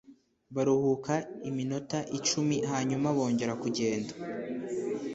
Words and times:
baruhuka 0.55 1.13
iminota 1.49 1.97
icumi 2.17 2.55
hanyuma 2.71 3.07
bongera 3.15 3.53
kugenda 3.63 4.13